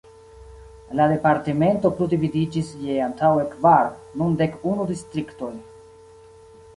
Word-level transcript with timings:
La 0.99 1.05
departemento 1.09 1.91
plu 1.99 2.07
dividiĝis 2.13 2.71
je 2.85 2.95
antaŭe 3.07 3.43
kvar, 3.51 3.91
nun 4.23 4.33
dek 4.39 4.57
unu 4.73 4.89
distriktoj. 4.93 5.51